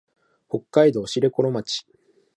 [0.49, 1.85] 北海道豊頃町